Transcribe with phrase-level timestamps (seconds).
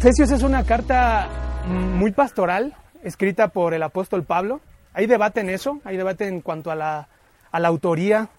[0.00, 1.28] Efesios es una carta
[1.66, 4.62] muy pastoral, escrita por el apóstol Pablo.
[4.94, 7.06] Hay debate en eso, hay debate en cuanto a la,
[7.52, 8.30] autoría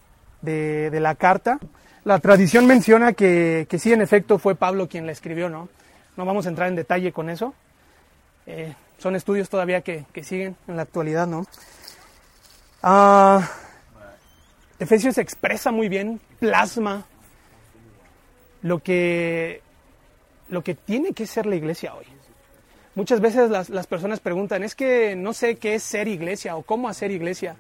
[0.42, 1.60] de, la carta.
[2.04, 5.70] La tradición menciona que, sí, en efecto, fue Pablo quien la escribió, ¿no?
[6.18, 7.54] No vamos a entrar en detalle con eso.
[8.48, 11.46] Eh, son estudios todavía que, que, siguen en la actualidad, ¿no?
[12.82, 13.48] Ah,
[14.80, 17.05] Efesios expresa muy bien, plasma
[18.64, 19.62] lo que,
[20.52, 22.05] lo que tiene que ser la iglesia hoy.
[22.93, 26.61] Muchas veces las, las, personas preguntan, es que no sé qué es ser iglesia o
[26.61, 27.55] cómo hacer iglesia.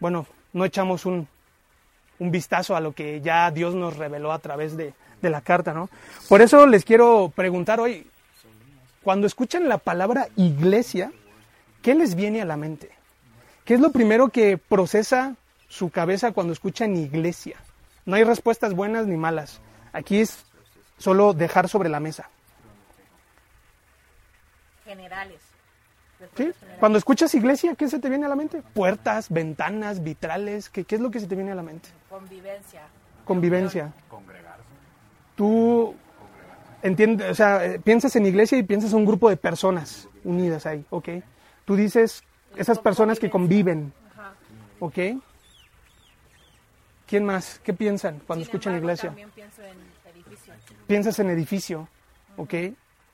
[0.00, 1.28] Bueno, no echamos un,
[2.18, 5.74] un vistazo a lo que ya Dios nos reveló a través de, de, la carta,
[5.74, 5.90] ¿no?
[6.26, 8.06] Por eso les quiero preguntar hoy,
[9.02, 11.12] cuando escuchan la palabra iglesia,
[11.82, 12.90] ¿qué les viene a la mente?
[13.66, 15.36] ¿Qué es lo primero que procesa
[15.68, 17.56] su cabeza cuando escuchan iglesia?
[18.06, 19.60] No hay respuestas buenas ni malas.
[19.92, 20.46] Aquí es
[20.98, 22.28] solo dejar sobre la mesa.
[24.84, 25.40] Generales.
[26.36, 26.52] ¿Sí?
[26.78, 28.62] Cuando escuchas iglesia, ¿qué se te viene a la mente?
[28.72, 31.88] Puertas, ventanas, vitrales, ¿qué, qué es lo que se te viene a la mente?
[32.08, 32.82] Convivencia.
[33.24, 33.92] Convivencia.
[34.08, 34.62] Congregarse.
[35.36, 35.94] Tú
[36.82, 40.66] entiendes, o sea, eh, piensas en iglesia y piensas en un grupo de personas unidas
[40.66, 41.08] ahí, ¿ok?
[41.64, 42.22] Tú dices
[42.56, 43.92] esas personas que conviven.
[44.80, 44.98] ¿ok?
[47.06, 47.60] ¿Quién más?
[47.62, 49.08] ¿Qué piensan cuando Sin escuchan embargo, iglesia?
[49.10, 49.93] También pienso en.
[50.86, 51.88] Piensas en edificio,
[52.36, 52.54] ¿ok?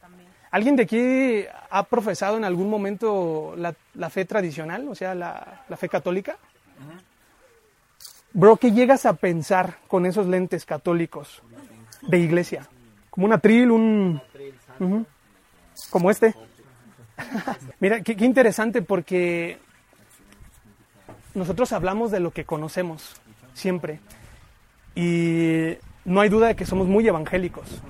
[0.00, 0.28] También.
[0.50, 5.64] ¿Alguien de aquí ha profesado en algún momento la, la fe tradicional, o sea, la,
[5.68, 6.36] la fe católica?
[8.32, 11.42] Bro, ¿qué llegas a pensar con esos lentes católicos
[12.02, 12.68] de iglesia?
[13.10, 14.20] Como un atril, un...
[15.90, 16.34] Como este.
[17.80, 19.58] Mira, qué, qué interesante porque
[21.34, 23.20] nosotros hablamos de lo que conocemos
[23.52, 24.00] siempre.
[24.94, 27.82] Y no hay duda de que somos muy evangélicos.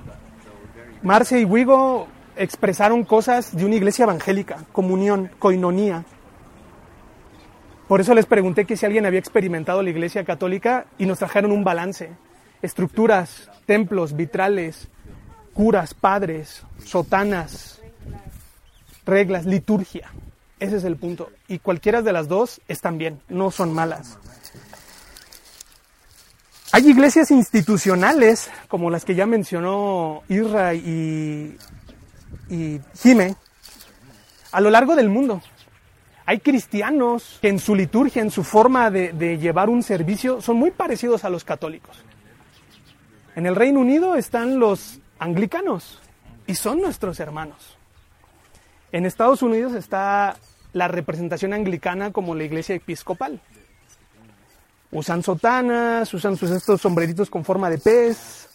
[1.03, 6.05] Marce y Wigo expresaron cosas de una iglesia evangélica, comunión, coinonía.
[7.89, 11.53] Por eso les pregunté que si alguien había experimentado la iglesia católica y nos trajeron
[11.53, 12.11] un balance.
[12.63, 14.89] Estructuras, templos, vitrales,
[15.55, 17.81] curas, padres, sotanas,
[19.05, 20.11] reglas, liturgia.
[20.59, 21.31] Ese es el punto.
[21.49, 24.19] Y cualquiera de las dos están bien, no son malas.
[26.73, 31.57] Hay iglesias institucionales, como las que ya mencionó Irra y,
[32.95, 33.35] Jime,
[34.53, 35.43] a lo largo del mundo.
[36.27, 40.71] Hay cristianos que en su liturgia, en su forma de, llevar un servicio, son muy
[40.71, 42.05] parecidos a los católicos.
[43.35, 46.01] En el Reino Unido están los anglicanos
[46.47, 47.77] y son nuestros hermanos.
[48.93, 50.37] En Estados Unidos está
[50.73, 53.41] la representación anglicana como la iglesia episcopal.
[54.93, 58.49] Usan sotanas, usan sus estos sombreritos con forma de pez,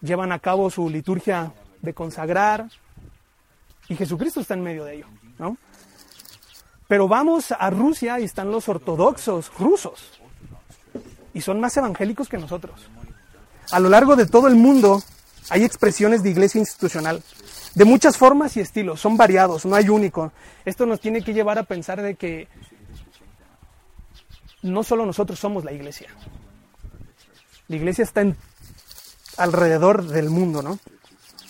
[0.00, 2.68] llevan a cabo su liturgia de consagrar
[3.88, 5.06] y Jesucristo está en medio de ello,
[5.38, 5.58] ¿no?
[6.88, 10.20] Pero vamos a Rusia y están los ortodoxos rusos
[11.34, 12.88] y son más evangélicos que nosotros.
[13.70, 15.02] A lo largo de todo el mundo
[15.50, 17.22] hay expresiones de iglesia institucional
[17.74, 20.32] de muchas formas y estilos, son variados, no hay único.
[20.64, 22.48] Esto nos tiene que llevar a pensar de que
[24.64, 26.08] no solo nosotros somos la iglesia.
[27.68, 28.24] La iglesia está
[29.36, 30.78] alrededor del mundo, ¿no?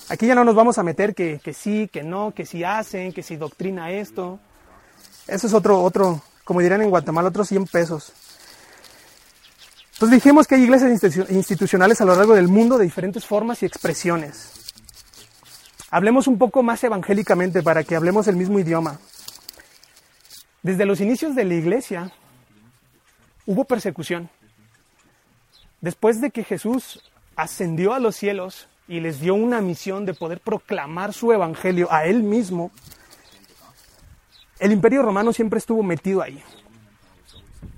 [0.08, 3.12] Aquí ya no nos vamos a meter que, que sí, que no, que sí hacen,
[3.12, 4.38] que si sí doctrina esto.
[5.26, 8.12] Eso es otro, otro, como dirán en Guatemala, otros 100 pesos.
[9.94, 13.66] Entonces dijimos que hay iglesias institucionales a lo largo del mundo de diferentes formas y
[13.66, 14.50] expresiones.
[15.90, 18.98] Hablemos un poco más evangélicamente para que hablemos el mismo idioma.
[20.62, 22.12] Desde los inicios de la iglesia
[23.46, 24.28] hubo persecución.
[25.80, 27.02] Después de que Jesús
[27.36, 32.06] ascendió a los cielos y les dio una misión de poder proclamar su evangelio a
[32.06, 32.70] él mismo,
[34.58, 36.42] el imperio romano siempre estuvo metido ahí.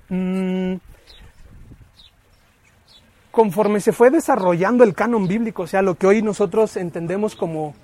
[0.09, 0.75] Mm,
[3.31, 7.75] conforme se fue desarrollando el canon bíblico, o sea, lo que hoy nosotros entendemos como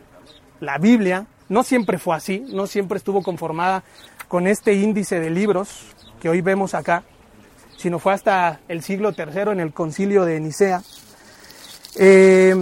[0.60, 3.84] la Biblia, no siempre fue así, no siempre estuvo conformada
[4.28, 7.04] con este índice de libros que hoy vemos acá,
[7.84, 10.82] sino fue hasta el siglo III en el concilio de Nicea.
[11.98, 12.56] Eh,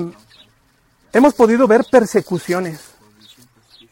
[1.14, 2.96] hemos podido ver persecuciones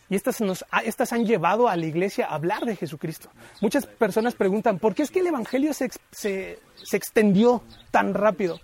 [0.09, 3.29] y estas, nos, estas han llevado a la iglesia a hablar de Jesucristo.
[3.61, 7.61] Muchas personas preguntan, ¿por qué es que el Evangelio se, se, se extendió
[7.91, 8.59] tan rápido?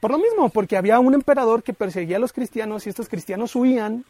[0.00, 3.54] Por lo mismo, porque había un emperador que perseguía a los cristianos y estos cristianos
[3.54, 4.04] huían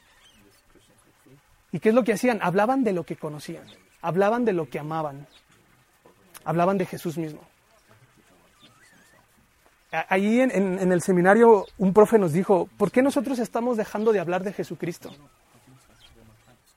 [1.70, 2.40] ¿Y qué es lo que hacían?
[2.42, 3.64] Hablaban de lo que conocían,
[4.00, 5.28] hablaban de lo que amaban,
[6.44, 7.49] hablaban de Jesús mismo.
[9.92, 14.44] Ahí en, el seminario un profe nos dijo, ¿por qué nosotros estamos dejando de hablar
[14.44, 15.10] de Jesucristo?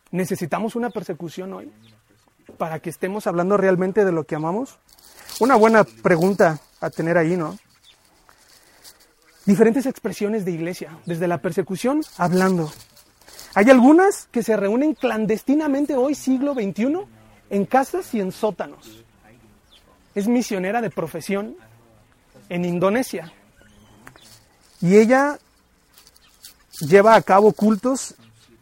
[0.10, 1.72] ¿Necesitamos una persecución hoy
[2.58, 4.80] para que estemos hablando realmente de lo que amamos?
[5.40, 7.58] Una buena pregunta a tener ahí, ¿no?
[9.46, 12.72] Diferentes expresiones de iglesia, desde la persecución hablando.
[13.54, 17.00] Hay algunas que se reúnen clandestinamente hoy, siglo XXI,
[17.52, 19.04] en casas y en sótanos.
[20.16, 21.56] Es misionera de profesión
[22.50, 23.32] en Indonesia.
[24.82, 25.40] Y ella
[26.80, 28.16] lleva a cabo cultos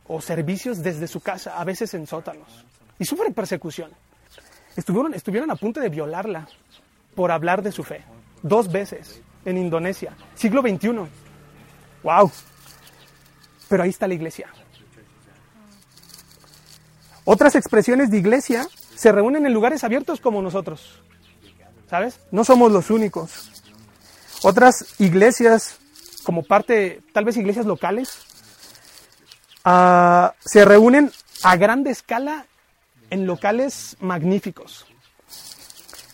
[0.08, 2.66] o servicios desde su casa, a veces en sótanos.
[3.00, 3.92] Y sufre persecución.
[4.76, 6.48] Estuvieron, estuvieron a punto de violarla
[7.16, 8.04] por hablar de su fe.
[8.42, 11.08] Dos veces en Indonesia, siglo XXI.
[12.04, 12.32] ¡Wow!
[13.68, 14.48] Pero ahí está la iglesia.
[17.24, 21.02] Otras expresiones de iglesia se reúnen en lugares abiertos como nosotros.
[21.90, 22.20] ¿Sabes?
[22.32, 23.61] No somos los únicos.
[24.44, 25.78] Otras iglesias,
[26.24, 28.20] como parte, tal vez iglesias locales,
[29.66, 31.12] uh, se reúnen
[31.44, 32.46] a grande escala
[33.10, 34.88] en locales magníficos.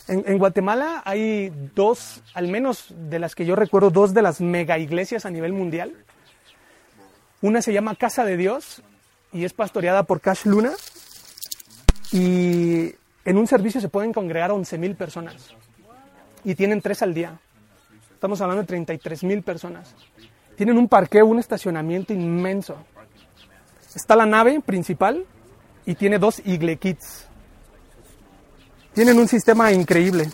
[0.09, 4.41] En, en, Guatemala hay dos, al menos de las que yo recuerdo, dos de las
[4.41, 5.93] mega iglesias a nivel mundial.
[7.41, 8.81] Una se llama Casa de Dios
[9.31, 10.71] y es pastoreada por Cash Luna.
[12.11, 12.95] Y
[13.25, 15.35] en un servicio se pueden congregar 11 mil personas.
[16.43, 17.39] Y tienen tres al día.
[18.27, 19.95] Estamos hablando de 33 mil personas.
[20.57, 22.75] Tienen un parqueo, un estacionamiento inmenso.
[23.95, 25.25] Está la nave principal
[25.85, 27.25] y tiene dos Igle Kits.
[28.93, 30.29] Tienen un sistema increíble.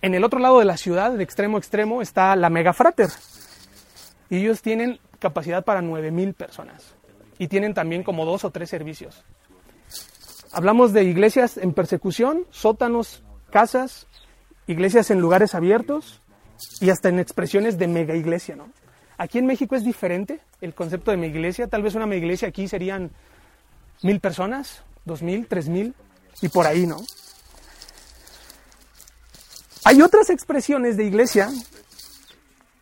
[0.00, 3.10] En el otro lado de la ciudad, de extremo a extremo, está la Mega Frater.
[4.30, 6.94] Y ellos tienen capacidad para 9000 personas.
[7.36, 9.22] Y tienen también como dos o tres servicios.
[10.50, 14.06] Hablamos de iglesias en persecución, sótanos, casas,
[14.70, 16.20] iglesias en lugares abiertos
[16.80, 18.68] y hasta en expresiones de mega iglesia, ¿no?
[19.18, 21.66] Aquí en México es diferente el concepto de mega iglesia.
[21.66, 23.10] Tal vez una mega iglesia aquí serían
[24.02, 25.94] mil personas, dos mil, tres mil
[26.40, 26.98] y por ahí, ¿no?
[29.84, 31.50] Hay otras expresiones de iglesia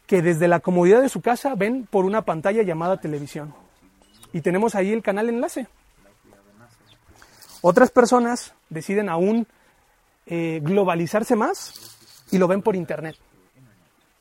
[0.06, 3.54] que desde la comodidad de su casa ven por una pantalla llamada televisión.
[4.32, 5.68] Y tenemos ahí el canal enlace.
[7.60, 9.46] Otras personas deciden aún
[10.30, 11.96] eh, globalizarse más
[12.30, 13.16] y lo ven por internet.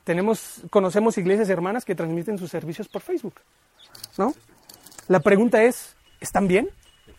[0.04, 3.34] Tenemos, conocemos iglesias hermanas que transmiten sus servicios por Facebook.
[4.16, 4.32] ¿no?
[5.08, 6.70] La pregunta es, ¿están bien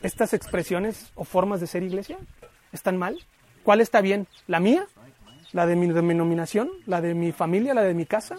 [0.01, 2.17] estas expresiones o formas de ser iglesia?
[2.71, 3.23] ¿Están mal?
[3.61, 4.25] ¿Cuál está bien?
[4.47, 4.87] ¿La mía?
[5.51, 6.71] ¿La de mi denominación?
[6.87, 7.75] ¿La de mi familia?
[7.75, 8.37] ¿La de mi casa?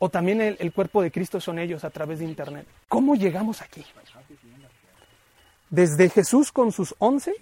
[0.00, 2.66] ¿O también el, el cuerpo de Cristo son ellos a través de internet?
[2.88, 3.86] ¿Cómo llegamos aquí?
[5.70, 7.34] Desde Jesús con sus once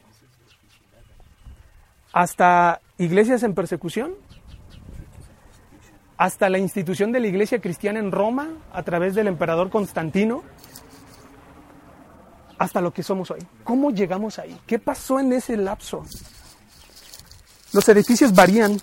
[2.13, 4.15] hasta iglesias en persecución,
[6.17, 10.43] hasta la institución de la iglesia cristiana en Roma a través del emperador Constantino,
[12.59, 13.41] hasta lo que somos hoy.
[13.65, 14.57] ¿Cómo llegamos ahí?
[14.67, 16.05] ¿Qué pasó en ese lapso?
[17.73, 18.77] Los edificios varían,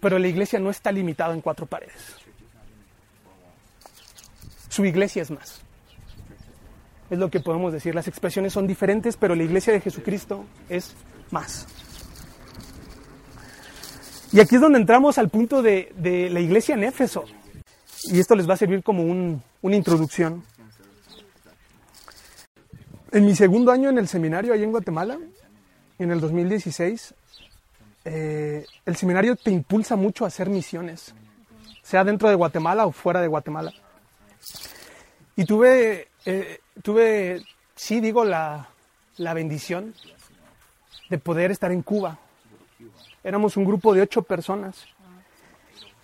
[0.00, 2.16] pero la iglesia no está limitada en cuatro paredes.
[4.68, 5.62] Su iglesia es más.
[7.08, 7.94] Es lo que podemos decir.
[7.94, 10.94] Las expresiones son diferentes, pero la iglesia de Jesucristo es
[11.30, 11.66] más.
[14.32, 17.24] Y aquí es donde entramos al punto de, de la iglesia en Éfeso.
[18.04, 20.44] Y esto les va a servir como un, una introducción.
[23.12, 25.18] En mi segundo año en el seminario ahí en Guatemala,
[25.98, 27.14] en el 2016,
[28.04, 31.14] eh, el seminario te impulsa mucho a hacer misiones,
[31.82, 33.72] sea dentro de Guatemala o fuera de Guatemala.
[35.34, 37.42] Y tuve, eh, tuve
[37.74, 38.68] sí digo, la,
[39.16, 39.94] la bendición
[41.08, 42.18] de poder estar en Cuba.
[43.22, 44.86] Éramos un grupo de ocho personas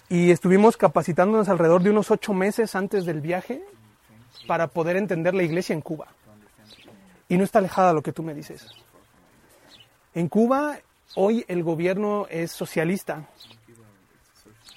[0.09, 3.63] y estuvimos capacitándonos alrededor de unos ocho meses antes del viaje
[4.47, 6.09] para poder entender la iglesia en Cuba.
[7.29, 8.67] Y no está alejada lo que tú me dices.
[10.15, 10.79] En Cuba
[11.15, 13.29] hoy el gobierno es socialista,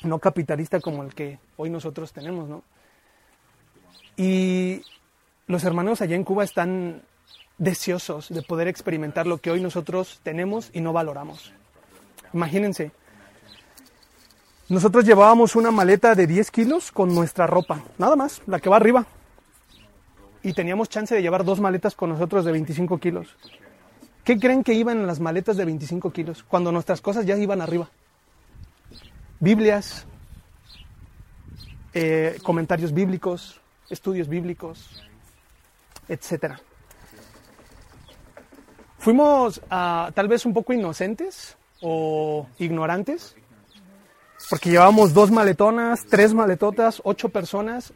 [0.04, 2.64] no capitalista como el que hoy nosotros tenemos, ¿no?
[4.18, 4.82] Y
[5.48, 7.02] los hermanos allá en Cuba están
[7.58, 11.54] deseosos de poder experimentar lo que hoy nosotros tenemos y no valoramos.
[12.34, 12.92] Imagínense,
[14.68, 18.78] nosotros llevábamos una maleta de 10 kilos con nuestra ropa, nada más, la que va
[18.78, 19.06] arriba.
[20.42, 23.36] Y teníamos chance de llevar dos maletas con nosotros de 25 kilos.
[24.24, 27.62] ¿Qué creen que iban en las maletas de 25 kilos cuando nuestras cosas ya iban
[27.62, 27.90] arriba?
[29.40, 30.08] Biblias,
[31.94, 35.04] eh, comentarios bíblicos, estudios bíblicos,
[36.08, 36.60] etcétera.
[39.06, 43.36] Fuimos uh, tal vez un poco inocentes o ignorantes,
[44.50, 47.94] porque llevábamos dos maletonas, tres maletotas, ocho personas,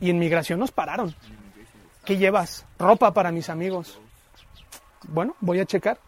[0.00, 1.14] Y en migración nos pararon.
[2.06, 2.64] ¿Qué llevas?
[2.78, 4.00] Ropa para mis amigos.
[5.08, 5.98] Bueno, voy a checar.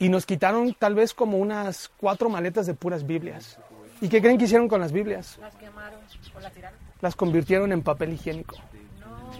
[0.00, 3.56] Y nos quitaron tal vez como unas cuatro maletas de puras Biblias.
[4.00, 5.38] ¿Y qué creen que hicieron con las Biblias?
[5.40, 6.00] Las quemaron
[6.34, 6.78] o las tiraron.
[7.00, 8.56] Las convirtieron en papel higiénico.
[8.98, 9.30] No.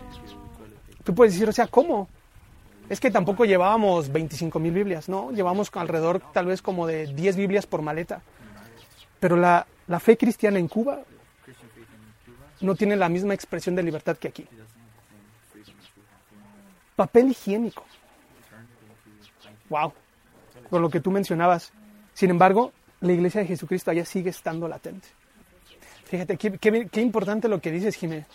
[1.03, 2.09] Tú puedes decir, o sea, ¿cómo?
[2.91, 5.31] Es que tampoco llevábamos 25 mil Biblias, ¿no?
[5.31, 8.21] Llevamos alrededor tal vez como de 10 Biblias por maleta.
[9.21, 11.01] Pero la, la fe cristiana en Cuba
[12.61, 14.47] no tiene la misma expresión de libertad que aquí.
[16.97, 17.85] Papel higiénico.
[19.69, 19.93] Wow.
[20.69, 21.73] Por lo que tú mencionabas.
[22.13, 25.09] Sin embargo, la iglesia de Jesucristo allá sigue estando latente.
[26.05, 28.27] Fíjate, qué, qué- qué importante lo que dices, Jiménez.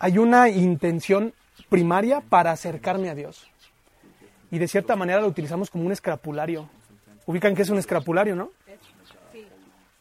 [0.00, 1.32] Hay una intención
[1.68, 3.48] primaria para acercarme a Dios.
[4.50, 6.68] Y de cierta manera lo utilizamos como un escapulario.
[7.26, 8.50] Ubican que es un escapulario, ¿no?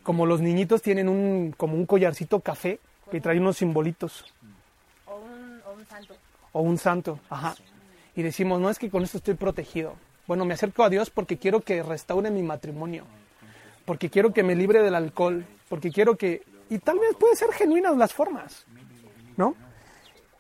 [0.04, 2.80] Como los niñitos tienen un, como un collarcito café
[3.12, 4.34] que trae unos simbolitos.
[5.06, 6.16] O un, o un santo.
[6.54, 7.56] o un santo, ajá.
[8.16, 9.96] Y decimos, no es que con esto estoy protegido.
[10.26, 13.06] Bueno, me acerco a Dios porque quiero que restaure mi matrimonio,
[13.86, 16.44] porque quiero que me libre del alcohol, porque quiero que...
[16.70, 18.66] Y tal vez puede ser genuinas las formas,
[19.38, 19.56] ¿no?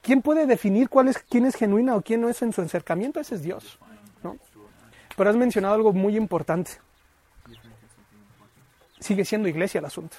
[0.07, 3.19] ¿Quién puede definir cuál es, quién es genuina o quién no es en su acercamiento?
[3.19, 3.77] Ese es Dios,
[4.23, 4.37] ¿no?
[5.17, 6.71] Pero has mencionado algo muy importante.
[9.01, 10.15] Sigue siendo iglesia el asunto,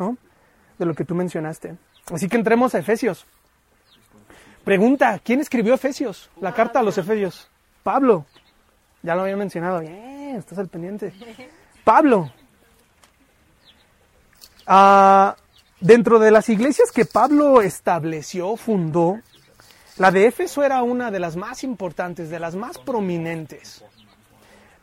[0.00, 0.16] ¿no?
[0.80, 1.76] De lo que tú mencionaste.
[2.12, 3.24] Así que entremos a Efesios.
[4.64, 6.28] Pregunta, ¿quién escribió Efesios?
[6.40, 7.48] La carta a los Efesios.
[7.84, 8.26] Pablo.
[9.04, 9.78] Ya lo había mencionado.
[9.78, 11.12] Bien, estás al pendiente.
[11.84, 12.32] Pablo.
[14.66, 15.36] Ah,
[15.80, 19.20] dentro de las iglesias que Pablo estableció, fundó,
[19.96, 23.84] la de Éfeso era una de las más importantes, de las más prominentes.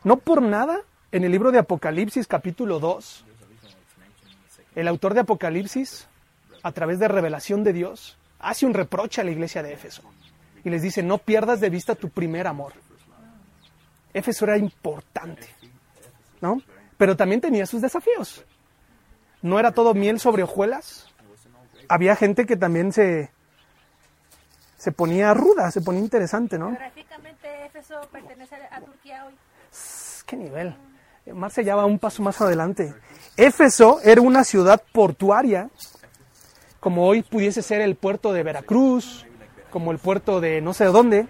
[0.04, 3.24] No por nada, en el libro de Apocalipsis capítulo 2,
[4.76, 6.06] el autor de Apocalipsis,
[6.62, 10.02] a través de revelación de Dios, hace un reproche a la iglesia de Éfeso
[10.64, 12.72] y les dice, no pierdas de vista tu primer amor.
[14.12, 15.48] Éfeso era importante,
[16.40, 16.62] ¿no?
[16.96, 18.44] Pero también tenía sus desafíos.
[19.42, 21.06] No era todo miel sobre hojuelas.
[21.88, 23.30] Había gente que también se,
[24.76, 26.70] se ponía ruda, se ponía interesante, ¿no?
[26.70, 29.34] Geográficamente, Éfeso pertenece a Turquía hoy.
[30.26, 30.76] ¿Qué nivel?
[31.32, 32.94] Marcia ya va un paso más adelante.
[33.36, 35.70] Éfeso era una ciudad portuaria,
[36.80, 39.26] como hoy pudiese ser el puerto de Veracruz,
[39.70, 41.26] como el puerto de no sé dónde.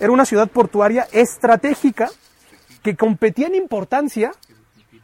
[0.00, 2.08] Era una ciudad portuaria estratégica
[2.82, 4.32] que competía en importancia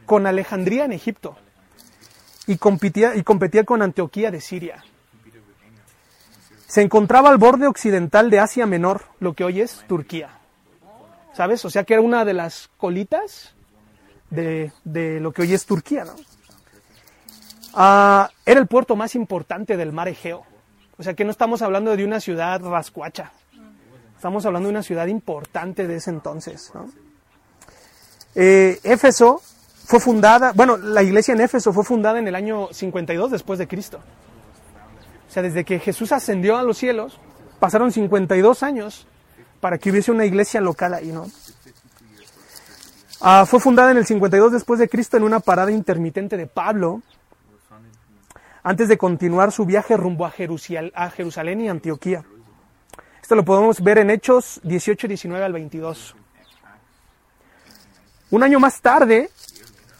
[0.05, 1.37] con Alejandría en Egipto
[2.47, 4.83] y competía, y competía con Antioquía de Siria.
[6.65, 10.29] Se encontraba al borde occidental de Asia Menor, lo que hoy es Turquía.
[11.33, 11.63] ¿Sabes?
[11.65, 13.53] O sea que era una de las colitas
[14.29, 16.15] de, de lo que hoy es Turquía, ¿no?
[17.73, 20.43] Ah, era el puerto más importante del mar Egeo.
[20.97, 23.31] O sea que no estamos hablando de una ciudad rascuacha.
[24.15, 26.73] Estamos hablando de una ciudad importante de ese entonces.
[28.33, 29.41] Eh, Éfeso
[29.87, 33.69] fue fundada, bueno, la iglesia en Éfeso fue fundada en el año 52 después de
[33.69, 33.99] Cristo.
[35.29, 37.17] O sea, desde que Jesús ascendió a los cielos,
[37.57, 39.07] pasaron 52 años
[39.61, 41.27] para que hubiese una iglesia local ahí, ¿no?
[43.21, 47.01] Ah, fue fundada en el 52 después de Cristo en una parada intermitente de Pablo,
[48.63, 52.25] antes de continuar su viaje rumbo a, Jerusal- a Jerusalén y Antioquía.
[53.21, 56.13] Esto lo podemos ver en Hechos 18, 19 al 22.
[58.31, 59.29] Un año más tarde,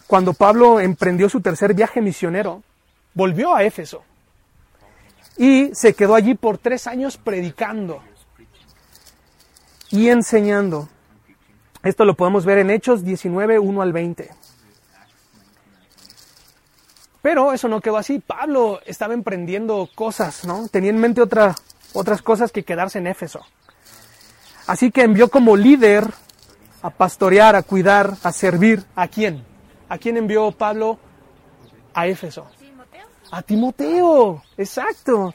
[0.08, 2.62] cuando Pablo emprendió su tercer viaje misionero,
[3.12, 4.02] volvió a Éfeso
[5.36, 8.02] y se quedó allí por tres años predicando
[9.90, 10.88] y enseñando.
[11.82, 14.30] Esto lo podemos ver en Hechos 19, 1 al 20.
[17.20, 18.18] Pero eso no quedó así.
[18.18, 20.68] Pablo estaba emprendiendo cosas, ¿no?
[20.68, 21.54] Tenía en mente otra,
[21.92, 23.44] otras cosas que quedarse en Éfeso.
[24.66, 26.10] Así que envió como líder
[26.80, 28.84] a pastorear, a cuidar, a servir.
[28.96, 29.44] ¿A quién?
[29.88, 30.98] ¿A quién envió Pablo?
[31.94, 32.46] A Éfeso.
[32.58, 33.06] Timoteo.
[33.30, 34.42] A Timoteo.
[34.56, 35.32] Exacto.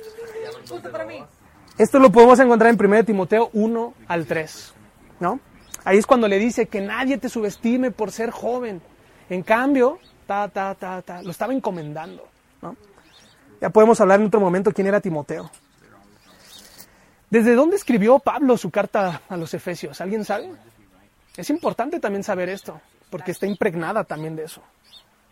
[1.77, 4.73] Esto lo podemos encontrar en 1 Timoteo 1 al 3,
[5.19, 5.39] ¿no?
[5.83, 8.81] Ahí es cuando le dice que nadie te subestime por ser joven.
[9.29, 12.27] En cambio, ta, ta, ta, ta, lo estaba encomendando,
[12.61, 12.75] ¿no?
[13.59, 15.49] Ya podemos hablar en otro momento quién era Timoteo.
[17.29, 19.99] ¿Desde dónde escribió Pablo su carta a los Efesios?
[19.99, 20.51] ¿Alguien sabe?
[21.35, 22.79] Es importante también saber esto,
[23.13, 24.63] porque está impregnada también de eso.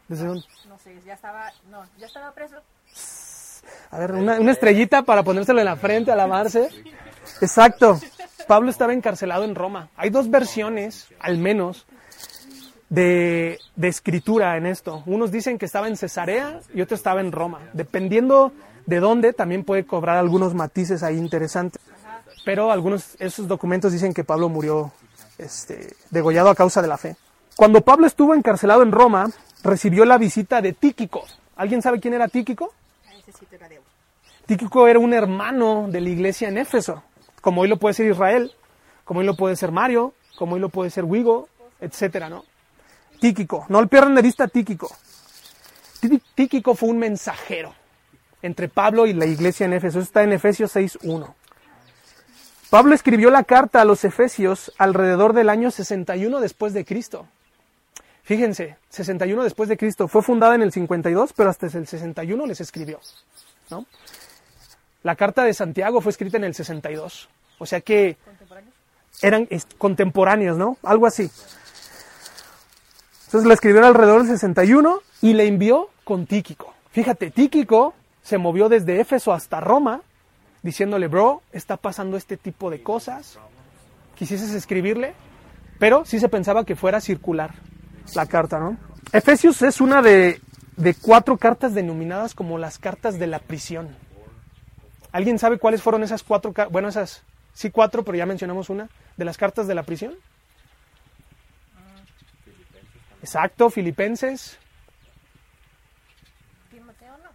[0.07, 0.45] ¿Desde dónde?
[0.69, 2.57] No sé, ya estaba, no, ya estaba preso.
[3.89, 6.69] A ver, una, una estrellita para ponérselo en la frente, alabarse.
[7.41, 7.99] Exacto.
[8.47, 9.89] Pablo estaba encarcelado en Roma.
[9.95, 11.87] Hay dos versiones, al menos,
[12.89, 15.01] de, de escritura en esto.
[15.07, 17.61] Unos dicen que estaba en Cesarea y otro estaba en Roma.
[17.73, 18.51] Dependiendo
[18.85, 21.81] de dónde, también puede cobrar algunos matices ahí interesantes.
[22.45, 24.91] Pero algunos esos documentos dicen que Pablo murió
[25.39, 27.15] este, degollado a causa de la fe.
[27.61, 29.29] Cuando Pablo estuvo encarcelado en Roma,
[29.61, 31.23] recibió la visita de Tíquico.
[31.55, 32.73] ¿Alguien sabe quién era Tíquico?
[34.47, 37.03] De Tíquico era un hermano de la iglesia en Éfeso,
[37.39, 38.51] como hoy lo puede ser Israel,
[39.03, 41.49] como hoy lo puede ser Mario, como hoy lo puede ser Wigo,
[41.79, 42.45] etcétera, ¿no?
[43.19, 44.89] Tíquico, no pierdan de vista Tíquico.
[45.99, 47.75] Tí- Tíquico fue un mensajero
[48.41, 49.99] entre Pablo y la iglesia en Éfeso.
[49.99, 51.31] Eso está en Efesios 6.1.
[52.71, 57.27] Pablo escribió la carta a los Efesios alrededor del año 61 después de Cristo.
[58.23, 60.07] Fíjense, 61 después de Cristo.
[60.07, 62.99] Fue fundada en el 52, pero hasta el 61 les escribió.
[63.69, 63.85] ¿no?
[65.03, 67.29] La carta de Santiago fue escrita en el 62.
[67.57, 68.17] O sea que
[69.21, 69.47] eran
[69.77, 70.77] contemporáneos, ¿no?
[70.83, 71.29] Algo así.
[73.25, 76.73] Entonces la escribió alrededor del 61 y le envió con Tíquico.
[76.91, 80.01] Fíjate, Tíquico se movió desde Éfeso hasta Roma
[80.61, 83.39] diciéndole, bro, está pasando este tipo de cosas.
[84.15, 85.13] Quisieses escribirle,
[85.79, 87.53] pero sí se pensaba que fuera circular
[88.15, 88.77] la carta, ¿no?
[89.13, 90.41] Efesios es una de,
[90.77, 93.95] de cuatro cartas denominadas como las cartas de la prisión.
[95.11, 96.53] ¿Alguien sabe cuáles fueron esas cuatro?
[96.69, 100.15] Bueno, esas sí cuatro, pero ya mencionamos una de las cartas de la prisión.
[103.21, 104.57] Exacto, Filipenses.
[106.71, 107.29] Timoteo no.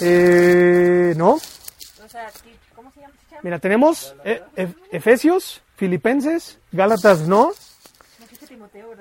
[0.00, 3.14] Eh, no, O sea, ti- ¿cómo se llama?
[3.28, 3.40] ¿Se llama?
[3.44, 7.52] mira, tenemos eh, Ef- Efesios, Filipenses, Gálatas no,
[8.18, 8.43] No existe Timoteo, ¿verdad?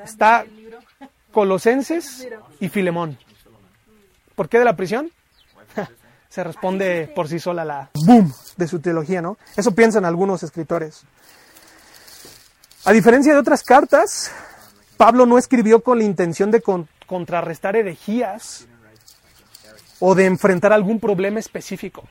[0.04, 0.46] Está-.
[1.32, 2.28] Colosenses
[2.60, 3.18] y Filemón.
[4.36, 5.12] ¿Por qué de la prisión?
[6.30, 9.38] Se responde por sí sola la boom de su teología, ¿no?
[9.56, 11.04] Eso piensan algunos escritores.
[12.86, 14.32] A diferencia de otras cartas,
[14.98, 18.68] Pablo no escribió con la intención de con- contrarrestar herejías
[20.00, 22.04] o de enfrentar algún problema específico.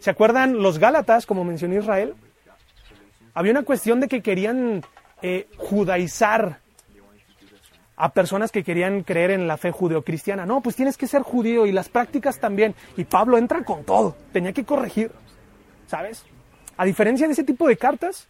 [0.00, 2.14] ¿Se acuerdan los Gálatas, como mencionó Israel?
[3.34, 4.82] Había una cuestión de que querían
[5.22, 6.60] eh, judaizar
[7.98, 10.46] a personas que querían creer en la fe judeocristiana.
[10.46, 12.74] No, pues tienes que ser judío y las prácticas también.
[12.96, 14.16] Y Pablo entra con todo.
[14.32, 15.10] Tenía que corregir,
[15.88, 16.24] ¿sabes?
[16.76, 18.28] A diferencia de ese tipo de cartas,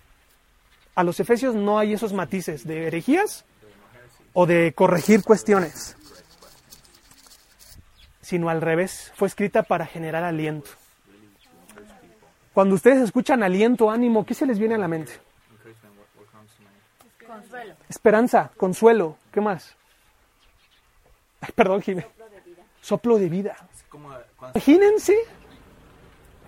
[0.94, 3.44] a los efesios no hay esos matices de herejías
[4.32, 5.96] o de corregir cuestiones,
[8.22, 9.12] sino al revés.
[9.16, 10.70] Fue escrita para generar aliento.
[12.54, 15.12] Cuando ustedes escuchan aliento, ánimo, ¿qué se les viene a la mente?
[17.26, 17.74] Consuelo.
[17.90, 19.76] Esperanza, consuelo, ¿qué más?
[21.40, 22.04] Ay, perdón, Jimé.
[22.80, 23.56] Soplo de vida.
[23.88, 24.12] como
[24.52, 25.16] Imagínense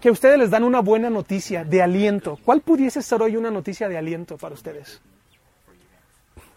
[0.00, 2.37] que a ustedes les dan una buena noticia de aliento.
[2.44, 5.00] ¿Cuál pudiese ser hoy una noticia de aliento para ustedes?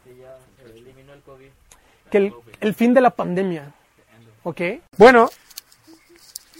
[0.03, 0.35] que ya
[0.73, 1.49] eliminó el COVID.
[2.09, 3.71] Que el, el fin de la pandemia.
[4.41, 4.61] ¿Ok?
[4.97, 5.29] Bueno,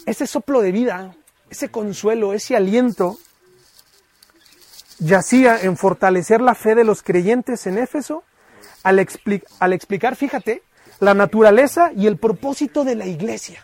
[0.05, 1.15] ese soplo de vida,
[1.49, 3.17] ese consuelo, ese aliento,
[4.99, 8.23] yacía en fortalecer la fe de los creyentes en Éfeso
[8.83, 10.63] al, expli- al explicar, fíjate,
[10.99, 13.63] la naturaleza y el propósito de la iglesia.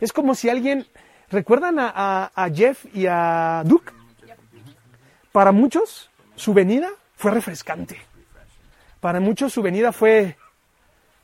[0.00, 0.86] Es como si alguien,
[1.30, 3.92] ¿recuerdan a, a- a Jeff y a Duke?
[5.32, 7.98] Para muchos, su venida fue refrescante.
[9.00, 10.36] Para muchos su venida fue,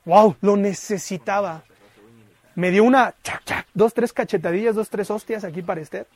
[0.05, 1.65] wow, lo necesitaba.
[2.55, 6.07] Me dio una, chac, chac, dos, tres cachetadillas, dos, tres hostias aquí para Esther.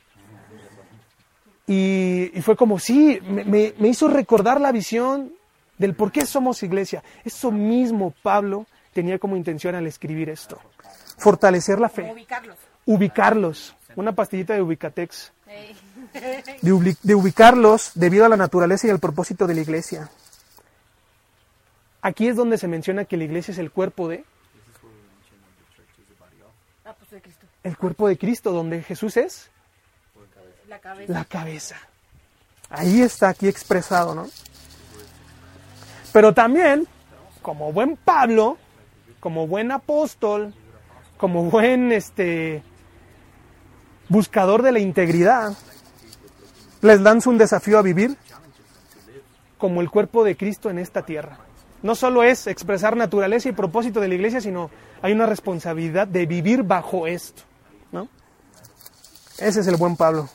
[1.66, 5.32] Y, y fue como, sí, me, me- me hizo recordar la visión
[5.78, 7.02] del por qué somos iglesia.
[7.24, 10.58] Eso mismo Pablo tenía como intención al escribir esto.
[11.18, 12.56] Fortalecer la fe, ubicarlos.
[12.84, 13.76] ubicarlos.
[13.96, 15.32] Una pastillita de Ubicatex.
[16.12, 20.10] De, ubicarlos debido a la naturaleza y el propósito de la iglesia.
[22.02, 24.24] Aquí es donde se menciona que la iglesia es el cuerpo de,
[26.84, 27.22] Ah, pues
[27.64, 29.50] el cuerpo de Cristo, donde Jesús es
[30.68, 31.12] La cabeza.
[31.12, 31.76] la cabeza.
[32.68, 34.28] Ahí está aquí expresado, ¿no?
[36.16, 36.86] Pero también,
[37.42, 38.56] como buen Pablo,
[39.20, 40.54] como buen apóstol,
[41.18, 42.62] como buen este
[44.08, 45.52] buscador de la integridad,
[46.80, 48.16] les lanzo un desafío a vivir
[49.58, 51.36] como el cuerpo de Cristo en esta tierra.
[51.82, 54.70] No solo es expresar naturaleza y propósito de la iglesia, sino
[55.02, 57.42] hay una responsabilidad de vivir bajo esto,
[57.92, 58.08] ¿no?
[59.36, 60.30] Ese es el buen Pablo.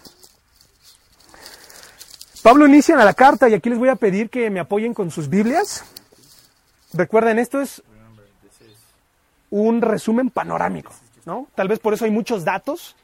[2.44, 5.30] Pablo inicia la carta y aquí les voy a pedir que me apoyen con sus
[5.30, 5.84] Biblias.
[6.94, 7.84] Recuerden, esto es
[9.52, 10.92] un resumen panorámico,
[11.26, 11.48] ¿no?
[11.54, 12.96] Tal vez por eso hay muchos datos,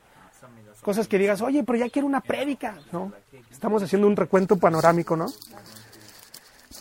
[0.82, 3.12] cosas que digas, oye, pero ya quiero una prédica, ¿no?
[3.52, 5.28] Estamos haciendo un recuento panorámico, ¿no?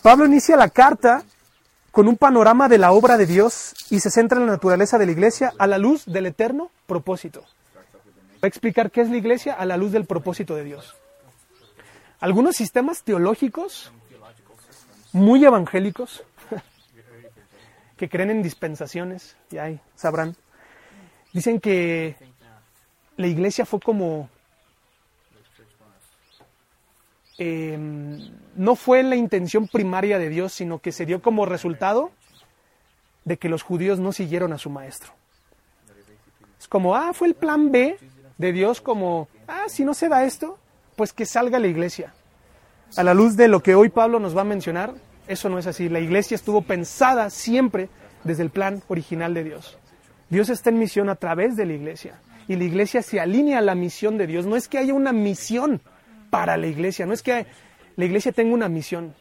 [0.01, 1.23] Pablo inicia la carta
[1.91, 5.05] con un panorama de la obra de Dios y se centra en la naturaleza de
[5.05, 7.41] la iglesia a la luz del eterno propósito.
[8.35, 10.95] Va a explicar qué es la iglesia a la luz del propósito de Dios.
[12.19, 13.91] Algunos sistemas teológicos
[15.13, 16.23] muy evangélicos
[17.97, 20.35] que creen en dispensaciones, y ahí sabrán,
[21.33, 22.15] dicen que
[23.17, 24.29] la iglesia fue como
[27.37, 27.77] eh,
[28.55, 32.11] no fue la intención primaria de Dios, sino que se dio como resultado
[33.25, 35.11] de que los judíos no siguieron a su maestro.
[36.59, 37.97] Es como, ah, fue el plan B
[38.37, 40.57] de Dios, como, ah, si no se da esto,
[40.97, 42.13] pues que salga la iglesia.
[42.97, 44.95] A la luz de lo que hoy Pablo nos va a mencionar,
[45.27, 45.87] eso no es así.
[45.87, 47.87] La iglesia estuvo pensada siempre
[48.23, 49.77] desde el plan original de Dios.
[50.29, 53.61] Dios está en misión a través de la iglesia y la iglesia se alinea a
[53.61, 54.47] la misión de Dios.
[54.47, 55.81] No es que haya una misión
[56.31, 57.45] para la iglesia, no es que
[57.95, 59.13] la iglesia tenga una misión.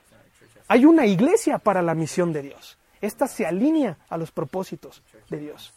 [0.68, 2.78] Hay una iglesia para la misión de Dios.
[3.02, 5.74] Esta se alinea a los propósitos de Dios.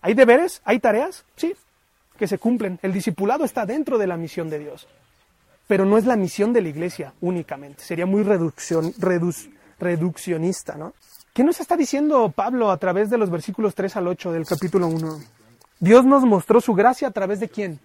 [0.00, 0.60] ¿Hay deberes?
[0.64, 1.24] ¿Hay tareas?
[1.36, 1.54] Sí,
[2.18, 2.78] que se cumplen.
[2.82, 4.86] El discipulado está dentro de la misión de Dios.
[5.66, 7.84] Pero no es la misión de la iglesia únicamente.
[7.84, 8.22] Sería muy
[9.78, 10.94] reduccionista, ¿no?
[11.32, 14.88] ¿Qué nos está diciendo Pablo a través de los versículos 3 al 8 del capítulo
[14.88, 15.20] 1?
[15.78, 17.78] Dios nos mostró su gracia a través de quién?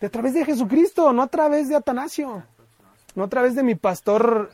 [0.00, 2.44] De a través de Jesucristo, no a través de Atanasio,
[3.16, 4.52] no a través de mi pastor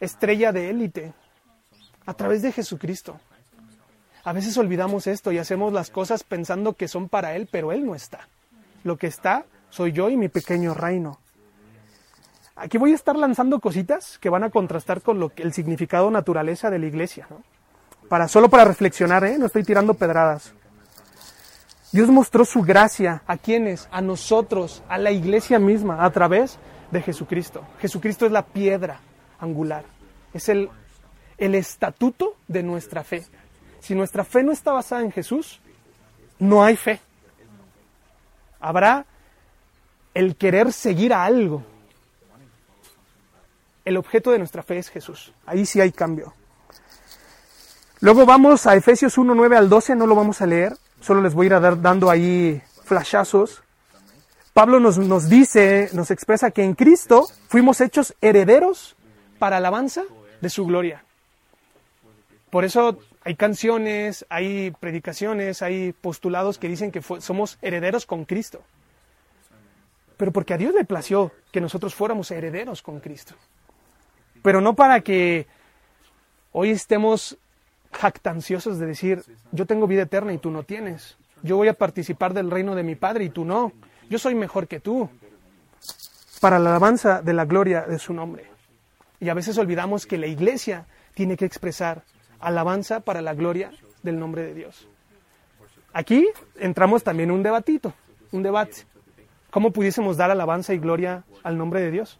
[0.00, 1.14] estrella de élite,
[2.04, 3.18] a través de Jesucristo.
[4.24, 7.84] A veces olvidamos esto y hacemos las cosas pensando que son para Él, pero Él
[7.84, 8.28] no está.
[8.84, 11.18] Lo que está soy yo y mi pequeño reino.
[12.54, 16.10] Aquí voy a estar lanzando cositas que van a contrastar con lo que, el significado
[16.10, 17.26] naturaleza de la iglesia.
[18.08, 19.38] Para, solo para reflexionar, ¿eh?
[19.38, 20.52] no estoy tirando pedradas.
[21.90, 26.58] Dios mostró su gracia a quienes, a nosotros, a la iglesia misma, a través
[26.90, 27.62] de Jesucristo.
[27.80, 29.00] Jesucristo es la piedra
[29.40, 29.84] angular,
[30.32, 30.70] es el,
[31.38, 33.24] el estatuto de nuestra fe.
[33.82, 35.60] Si nuestra fe no está basada en Jesús,
[36.38, 37.00] no hay fe.
[38.60, 39.04] Habrá
[40.14, 41.64] el querer seguir a algo.
[43.84, 45.32] El objeto de nuestra fe es Jesús.
[45.46, 46.32] Ahí sí hay cambio.
[47.98, 51.34] Luego vamos a Efesios 1, 9 al 12, no lo vamos a leer, solo les
[51.34, 53.64] voy a ir a dar, dando ahí flashazos.
[54.52, 58.94] Pablo nos, nos dice, nos expresa que en Cristo fuimos hechos herederos
[59.40, 60.02] para alabanza
[60.40, 61.04] de su gloria.
[62.52, 68.60] Por eso hay canciones, hay predicaciones, hay postulados que dicen que somos herederos con Cristo.
[70.18, 73.34] Pero porque a Dios le plació que nosotros fuéramos herederos con Cristo.
[74.42, 75.46] Pero no para que
[76.52, 77.38] hoy estemos
[77.90, 81.16] jactanciosos de decir, yo tengo vida eterna y tú no tienes.
[81.42, 83.72] Yo voy a participar del reino de mi Padre y tú no.
[84.10, 85.08] Yo soy mejor que tú.
[86.38, 88.44] Para la alabanza de la gloria de su nombre.
[89.20, 90.84] Y a veces olvidamos que la iglesia
[91.14, 92.02] tiene que expresar
[92.42, 94.88] alabanza para la gloria del nombre de Dios.
[95.92, 96.26] Aquí
[96.58, 97.92] entramos también un debatito,
[98.32, 98.84] un debate.
[99.50, 102.18] ¿Cómo pudiésemos dar alabanza y gloria al nombre de Dios?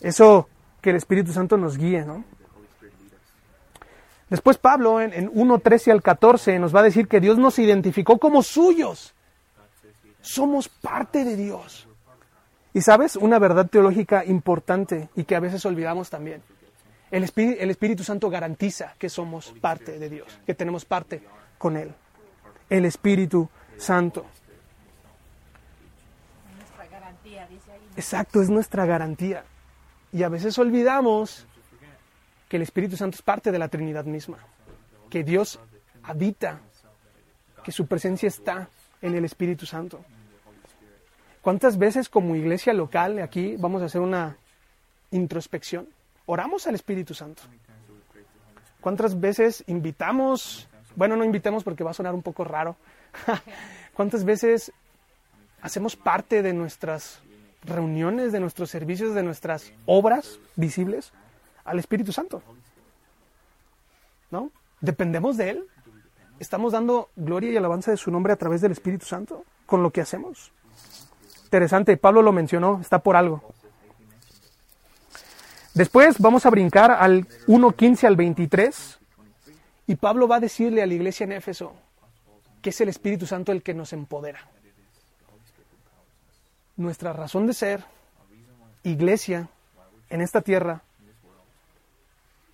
[0.00, 0.48] Eso
[0.80, 2.24] que el Espíritu Santo nos guíe, ¿no?
[4.30, 8.18] Después Pablo en, en 1.13 al 14 nos va a decir que Dios nos identificó
[8.18, 9.12] como suyos.
[10.22, 11.88] Somos parte de Dios.
[12.72, 16.42] Y sabes, una verdad teológica importante y que a veces olvidamos también.
[17.10, 21.22] El Espíritu, el Espíritu Santo garantiza que somos parte de Dios, que tenemos parte
[21.58, 21.92] con Él.
[22.68, 24.26] El Espíritu Santo.
[27.96, 29.44] Exacto, es nuestra garantía.
[30.12, 31.46] Y a veces olvidamos
[32.48, 34.38] que el Espíritu Santo es parte de la Trinidad misma,
[35.08, 35.60] que Dios
[36.02, 36.60] habita,
[37.62, 38.68] que su presencia está
[39.02, 40.04] en el Espíritu Santo.
[41.42, 44.36] ¿Cuántas veces como iglesia local aquí vamos a hacer una
[45.10, 45.88] introspección?
[46.30, 47.42] Oramos al Espíritu Santo.
[48.80, 52.76] ¿Cuántas veces invitamos, bueno, no invitemos porque va a sonar un poco raro,
[53.94, 54.70] ¿cuántas veces
[55.60, 57.18] hacemos parte de nuestras
[57.64, 61.12] reuniones, de nuestros servicios, de nuestras obras visibles
[61.64, 62.44] al Espíritu Santo.
[64.30, 64.52] ¿No?
[64.80, 65.66] Dependemos de Él.
[66.38, 69.90] Estamos dando gloria y alabanza de su nombre a través del Espíritu Santo con lo
[69.90, 70.52] que hacemos.
[71.46, 73.52] Interesante, Pablo lo mencionó, está por algo.
[75.74, 78.98] Después vamos a brincar al 1.15 al 23
[79.86, 81.74] y Pablo va a decirle a la iglesia en Éfeso
[82.60, 84.40] que es el Espíritu Santo el que nos empodera
[86.80, 87.84] nuestra razón de ser,
[88.82, 89.48] iglesia,
[90.08, 90.82] en esta tierra,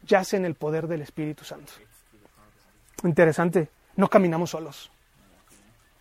[0.04, 1.72] yace en el poder del Espíritu Santo.
[3.04, 4.90] Interesante, no caminamos solos,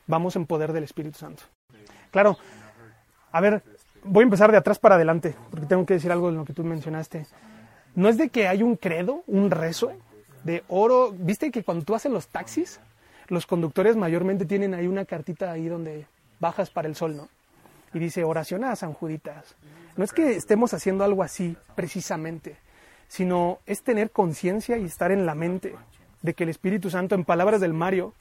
[0.08, 1.44] vamos en poder del Espíritu Santo.
[2.12, 2.38] Claro,
[3.32, 3.64] a ver,
[4.06, 6.54] voy a empezar de atrás para adelante, porque tengo que decir algo de lo que
[6.54, 7.26] tú mencionaste.
[7.96, 9.92] no es de que hay un credo, un rezo
[10.44, 11.14] de oro.
[11.18, 12.80] ¿Viste que cuando tú haces los taxis,
[13.28, 16.08] los conductores mayormente tienen ahí una cartita ahí donde
[16.40, 17.30] bajas para el sol, ¿no?
[17.94, 19.56] Y dice oración a San Juditas.
[19.96, 22.58] No es que estemos haciendo algo así precisamente,
[23.08, 25.76] sino es tener conciencia y estar en la mente
[26.22, 28.14] de que el Espíritu Santo, en palabras del Mario,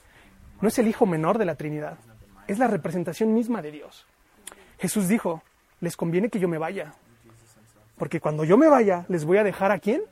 [0.60, 1.98] no es el hijo menor de la Trinidad,
[2.46, 4.06] es la representación misma de Dios.
[4.78, 5.42] Jesús dijo,
[5.80, 6.94] les conviene que yo me vaya,
[7.96, 10.02] porque cuando yo me vaya, les voy a dejar a quién?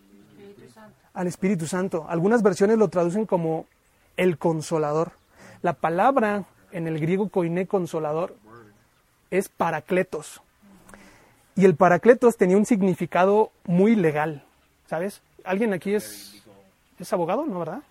[1.14, 2.07] Al Espíritu Santo.
[2.09, 3.66] Algunas versiones lo traducen como
[4.16, 5.12] el consolador.
[5.62, 8.37] La palabra en el griego koiné consolador
[9.31, 10.40] es paracletos.
[11.55, 14.42] Y el paracletos tenía un significado muy legal,
[14.88, 15.20] ¿sabes?
[15.44, 16.42] ¿Alguien aquí es,
[16.98, 17.83] es abogado, no, verdad?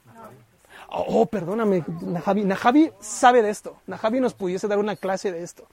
[0.90, 2.44] Oh, perdóname, Najavi.
[2.44, 3.78] Najavi sabe de esto.
[3.88, 5.66] Najavi nos pudiese dar una clase de esto.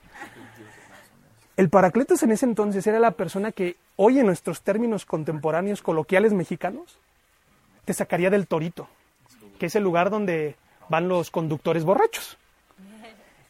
[1.58, 6.32] El paracletos en ese entonces era la persona que hoy en nuestros términos contemporáneos coloquiales
[6.32, 7.00] mexicanos
[7.84, 8.86] te sacaría del torito,
[9.58, 10.54] que es el lugar donde
[10.88, 12.38] van los conductores borrachos.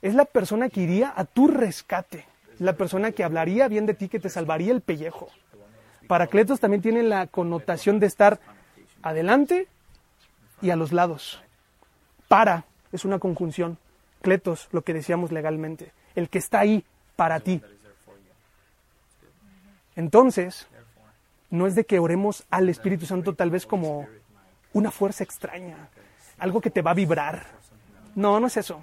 [0.00, 2.24] Es la persona que iría a tu rescate,
[2.58, 5.28] la persona que hablaría bien de ti, que te salvaría el pellejo.
[6.06, 8.40] Paracletos también tiene la connotación de estar
[9.02, 9.68] adelante
[10.62, 11.42] y a los lados.
[12.26, 13.76] Para es una conjunción.
[14.22, 15.92] Cletos, lo que decíamos legalmente.
[16.14, 17.60] El que está ahí para ti.
[19.98, 20.68] Entonces,
[21.50, 24.06] no es de que oremos al Espíritu Santo tal vez como
[24.72, 25.88] una fuerza extraña,
[26.38, 27.46] algo que te va a vibrar.
[28.14, 28.80] No, no es eso.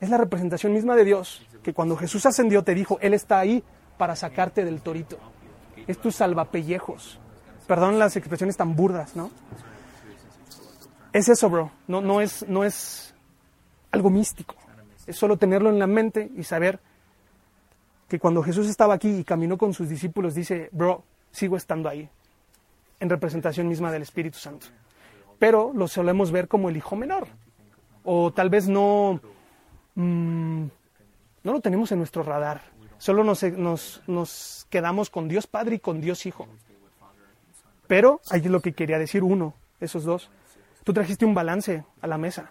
[0.00, 3.62] Es la representación misma de Dios, que cuando Jesús ascendió te dijo, Él está ahí
[3.96, 5.20] para sacarte del torito.
[5.86, 7.20] Es tu salvapellejos.
[7.68, 9.30] Perdón las expresiones tan burdas, ¿no?
[11.12, 11.70] Es eso, bro.
[11.86, 13.14] No, no, es, no es
[13.92, 14.56] algo místico.
[15.06, 16.80] Es solo tenerlo en la mente y saber
[18.10, 22.08] que cuando Jesús estaba aquí y caminó con sus discípulos, dice, bro, sigo estando ahí,
[22.98, 24.66] en representación misma del Espíritu Santo.
[25.38, 27.28] Pero lo solemos ver como el hijo menor.
[28.02, 29.20] O tal vez no,
[29.94, 30.64] mm,
[31.44, 32.62] no lo tenemos en nuestro radar.
[32.98, 36.48] Solo nos, nos, nos quedamos con Dios Padre y con Dios Hijo.
[37.86, 40.30] Pero ahí es lo que quería decir uno, esos dos.
[40.82, 42.50] Tú trajiste un balance a la mesa.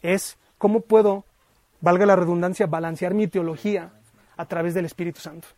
[0.00, 1.24] Es cómo puedo,
[1.80, 3.94] valga la redundancia, balancear mi teología
[4.36, 5.48] a través del Espíritu Santo.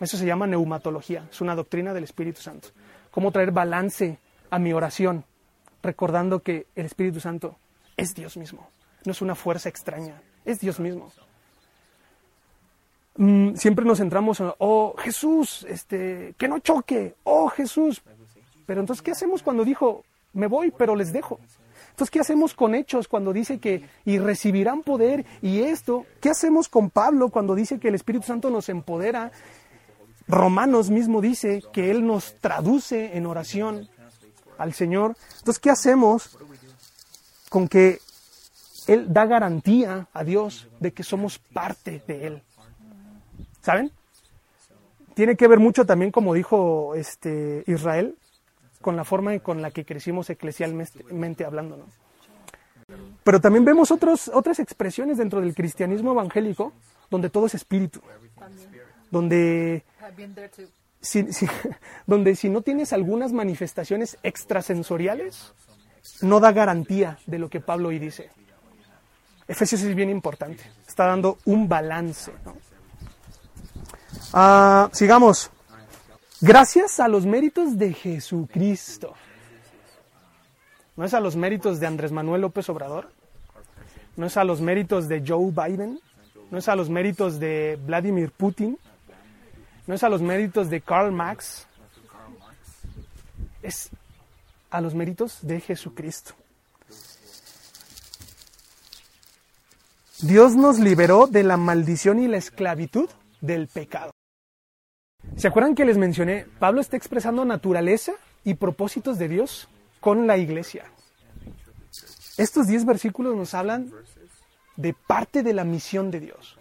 [0.00, 2.68] Eso se llama neumatología, es una doctrina del Espíritu Santo.
[3.10, 4.18] Cómo traer balance
[4.50, 5.24] a mi oración,
[5.82, 7.56] recordando que el Espíritu Santo
[7.96, 8.68] es Dios mismo,
[9.04, 11.12] no es una fuerza extraña, es Dios mismo.
[13.16, 18.02] Mm, siempre nos centramos en, oh Jesús, este, que no choque, oh Jesús.
[18.64, 21.38] Pero entonces, ¿qué hacemos cuando dijo, me voy, pero les dejo?
[22.00, 26.06] Entonces, ¿qué hacemos con Hechos cuando dice que y recibirán poder y esto?
[26.22, 29.32] ¿Qué hacemos con Pablo cuando dice que el Espíritu Santo nos empodera?
[30.26, 33.86] Romanos mismo dice que Él nos traduce en oración
[34.56, 35.14] al Señor.
[35.40, 36.38] Entonces, ¿qué hacemos
[37.50, 37.98] con que
[38.86, 42.42] Él da garantía a Dios de que somos parte de Él?
[43.60, 43.92] ¿Saben?
[45.12, 48.16] Tiene que ver mucho también, como dijo este Israel,
[48.80, 51.76] con la forma con la que crecimos eclesialmente hablando.
[51.76, 51.84] ¿no?
[53.22, 56.72] Pero también vemos otros, otras expresiones dentro del cristianismo evangélico
[57.10, 58.00] donde todo es espíritu,
[59.10, 59.84] donde
[61.00, 61.26] si,
[62.06, 65.52] donde si no tienes algunas manifestaciones extrasensoriales,
[66.22, 68.30] no da garantía de lo que Pablo hoy dice.
[69.48, 72.32] Efesios es bien importante, está dando un balance.
[72.44, 72.54] ¿no?
[74.32, 75.50] Ah, sigamos.
[76.42, 79.14] Gracias a los méritos de Jesucristo.
[80.96, 83.10] No es a los méritos de Andrés Manuel López Obrador.
[84.16, 86.00] No es a los méritos de Joe Biden.
[86.50, 88.78] No es a los méritos de Vladimir Putin.
[89.86, 91.66] No es a los méritos de Karl Marx.
[93.62, 93.90] Es
[94.70, 96.32] a los méritos de Jesucristo.
[100.22, 103.10] Dios nos liberó de la maldición y la esclavitud
[103.42, 104.10] del pecado.
[105.36, 106.46] ¿Se acuerdan que les mencioné?
[106.58, 108.12] Pablo está expresando naturaleza
[108.44, 109.68] y propósitos de Dios
[110.00, 110.84] con la iglesia.
[112.36, 113.90] Estos 10 versículos nos hablan
[114.76, 116.58] de parte de la misión de Dios.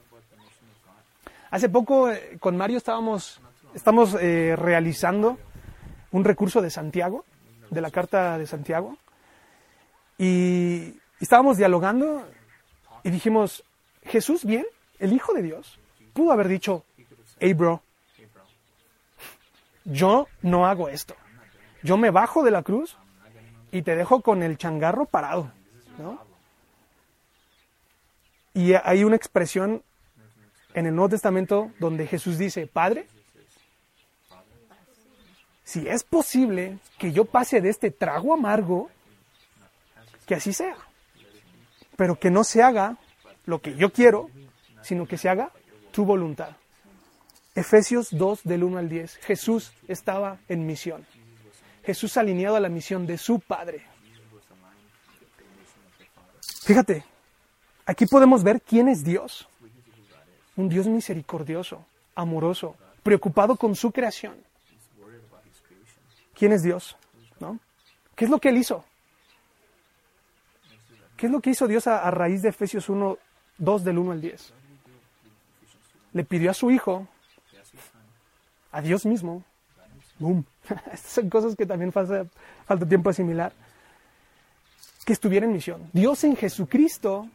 [1.52, 3.41] Hace poco eh, con Mario estábamos
[3.74, 5.38] estamos eh, realizando
[6.12, 7.26] un recurso de Santiago,
[7.69, 8.98] de la carta de Santiago,
[10.17, 12.28] y estábamos dialogando
[13.04, 13.63] y dijimos,
[14.04, 14.65] Jesús, bien,
[15.00, 15.80] el Hijo de Dios,
[16.13, 16.84] pudo haber dicho,
[17.39, 17.82] hey bro,
[19.89, 21.15] yo no hago esto.
[21.84, 22.97] Yo me bajo de la cruz
[23.71, 25.52] y te dejo con el changarro parado.
[25.97, 26.19] ¿no?
[28.54, 29.84] Y hay una expresión
[30.73, 33.08] en el Nuevo Testamento donde Jesús dice, Padre,
[35.63, 38.89] si es posible que yo pase de este trago amargo,
[40.25, 40.75] que así sea.
[41.95, 42.97] Pero que no se haga
[43.45, 44.30] lo que yo quiero,
[44.82, 45.52] sino que se haga
[45.91, 46.56] tu voluntad.
[47.60, 49.17] Efesios 2 del 1 al 10.
[49.17, 51.06] Jesús estaba en misión.
[51.84, 53.86] Jesús alineado a la misión de su Padre.
[56.63, 57.04] Fíjate,
[57.86, 59.50] aquí podemos ver quién es Dios.
[60.56, 64.38] Un Dios misericordioso, amoroso, preocupado con su creación.
[66.34, 66.95] ¿Quién es Dios?
[67.41, 67.60] ¿No?
[68.15, 68.86] ¿Qué es lo que Él hizo?
[71.17, 73.17] ¿Qué es lo que hizo Dios a, a raíz de Efesios 1,
[73.58, 74.54] 2 del 1 al 10?
[76.13, 77.06] Le pidió a su Hijo,
[78.71, 79.43] a Dios mismo,
[80.19, 80.45] ¡boom!
[80.93, 82.25] Estas son cosas que también falta,
[82.65, 83.51] falta tiempo asimilar,
[85.05, 85.89] que estuviera en misión.
[85.93, 87.27] Dios en Jesucristo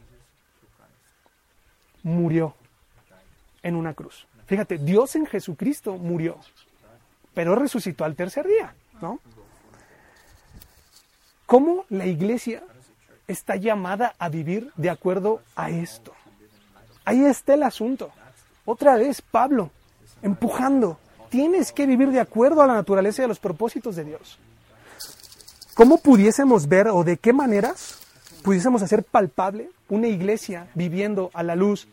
[2.03, 2.55] murió
[3.63, 4.27] en una cruz.
[4.45, 6.37] Fíjate, Dios en Jesucristo murió,
[7.33, 9.19] pero resucitó al tercer día, ¿no?
[11.45, 12.63] ¿Cómo la iglesia
[13.27, 16.13] está llamada a vivir de acuerdo a esto?
[17.05, 18.11] Ahí está el asunto.
[18.65, 19.71] Otra vez, Pablo,
[20.21, 20.99] empujando.
[21.35, 24.39] Tienes que vivir de acuerdo a la naturaleza y a los propósitos de Dios.
[25.73, 27.99] ¿Cómo pudiésemos ver o de qué maneras
[28.41, 31.89] pudiésemos hacer palpable una iglesia viviendo a la luz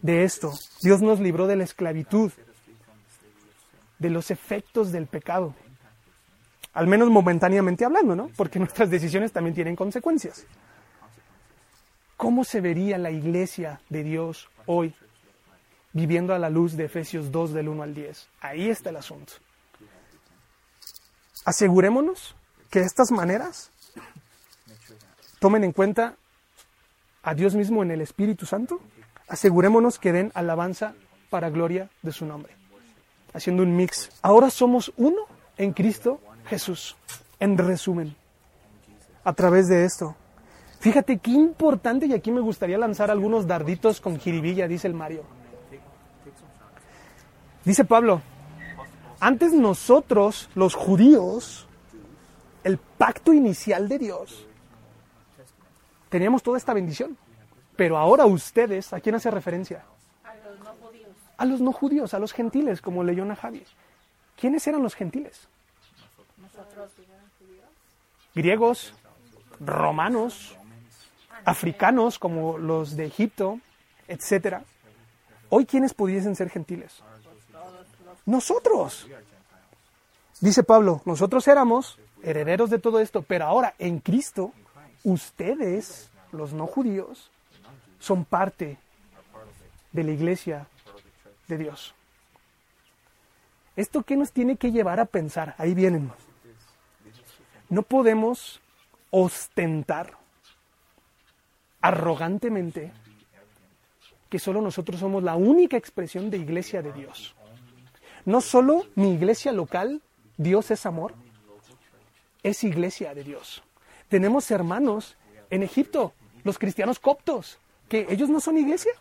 [0.00, 0.54] de esto?
[0.80, 2.32] Dios nos libró de la esclavitud,
[3.98, 5.54] de los efectos del pecado.
[6.72, 8.30] Al menos momentáneamente hablando, ¿no?
[8.38, 10.46] Porque nuestras decisiones también tienen consecuencias.
[12.16, 14.94] ¿Cómo se vería la iglesia de Dios hoy
[15.98, 18.28] viviendo a la luz de Efesios 2 del 1 al 10?
[18.40, 19.32] Ahí está el asunto.
[21.44, 22.36] Asegurémonos
[22.70, 23.70] que estas maneras
[25.40, 26.14] tomen en cuenta
[27.22, 28.80] a Dios mismo en el Espíritu Santo.
[29.28, 30.94] Asegurémonos que den alabanza
[31.30, 32.54] para gloria de su nombre.
[33.34, 34.10] Haciendo un mix.
[34.22, 35.22] Ahora somos uno
[35.56, 36.96] en Cristo Jesús.
[37.40, 38.16] En resumen,
[39.24, 40.16] a través de esto.
[40.80, 45.24] Fíjate qué importante, y aquí me gustaría lanzar algunos darditos con jiribilla, dice el Mario.
[47.68, 48.22] Dice Pablo,
[49.20, 51.66] antes nosotros, los judíos,
[52.64, 54.46] el pacto inicial de Dios,
[56.08, 57.18] teníamos toda esta bendición.
[57.76, 59.84] Pero ahora ustedes, ¿a quién hace referencia?
[60.24, 61.10] A los no judíos.
[61.36, 63.62] A los no judíos, a los gentiles, como leyó Javi.
[64.40, 65.46] ¿Quiénes eran los gentiles?
[68.34, 68.94] Griegos,
[69.60, 70.56] romanos,
[71.44, 73.60] africanos como los de Egipto,
[74.08, 74.62] etcétera.
[75.50, 77.02] Hoy, ¿quiénes pudiesen ser gentiles?
[78.28, 79.08] Nosotros.
[80.42, 84.52] Dice Pablo, nosotros éramos herederos de todo esto, pero ahora en Cristo,
[85.02, 87.30] ustedes, los no judíos,
[87.98, 88.76] son parte
[89.92, 90.66] de la iglesia
[91.46, 91.94] de Dios.
[93.76, 95.54] ¿Esto qué nos tiene que llevar a pensar?
[95.56, 96.12] Ahí vienen.
[97.70, 98.60] No podemos
[99.08, 100.18] ostentar
[101.80, 102.92] arrogantemente
[104.28, 107.34] que solo nosotros somos la única expresión de iglesia de Dios.
[108.24, 110.02] No solo mi iglesia local,
[110.36, 111.14] Dios es amor,
[112.42, 113.62] es iglesia de Dios.
[114.08, 115.16] Tenemos hermanos
[115.50, 116.12] en Egipto,
[116.44, 118.92] los cristianos coptos, que ellos no son iglesia,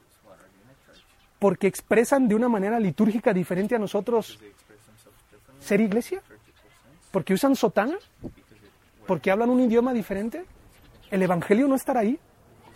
[1.40, 4.40] porque expresan de una manera litúrgica diferente a nosotros
[5.60, 6.22] ser iglesia,
[7.12, 7.98] porque usan sotana,
[9.06, 10.46] porque hablan un idioma diferente.
[11.12, 12.20] El Evangelio no estará ahí.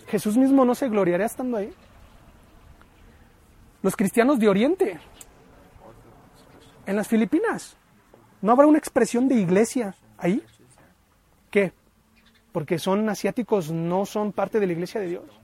[0.07, 1.73] Jesús mismo no se gloriará estando ahí.
[3.81, 4.99] Los cristianos de Oriente,
[6.85, 7.75] en las Filipinas,
[8.41, 10.43] ¿no habrá una expresión de iglesia ahí?
[11.49, 11.73] ¿Qué?
[12.51, 15.41] Porque son asiáticos, no son parte de la iglesia de Dios.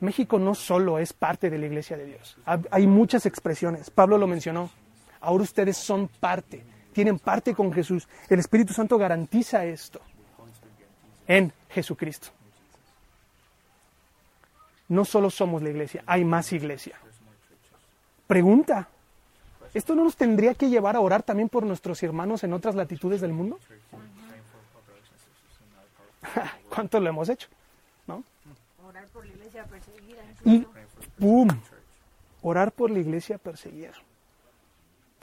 [0.00, 2.36] México no solo es parte de la iglesia de Dios.
[2.70, 3.90] Hay muchas expresiones.
[3.90, 4.70] Pablo lo mencionó.
[5.20, 8.08] Ahora ustedes son parte, tienen parte con Jesús.
[8.28, 10.00] El Espíritu Santo garantiza esto
[11.26, 12.28] en Jesucristo.
[14.88, 16.96] No solo somos la iglesia, hay más iglesia.
[18.26, 18.88] Pregunta,
[19.74, 23.20] ¿esto no nos tendría que llevar a orar también por nuestros hermanos en otras latitudes
[23.20, 23.58] del mundo?
[26.68, 27.48] ¿Cuánto lo hemos hecho?
[28.06, 28.22] ¿No?
[28.86, 30.22] Orar por la iglesia perseguida.
[30.44, 30.66] Y
[31.18, 31.48] ¡pum!
[32.42, 33.92] Orar por la iglesia perseguida.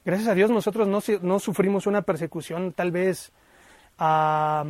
[0.06, 0.88] Gracias a Dios nosotros
[1.22, 3.32] no, sufrimos una persecución tal vez
[4.00, 4.64] ah,